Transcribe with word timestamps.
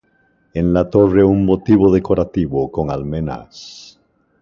En 0.61 0.71
la 0.77 0.83
torre 0.89 1.27
un 1.33 1.45
motivo 1.45 1.91
decorativo 1.93 2.71
con 2.71 2.89
almenas. 2.89 3.99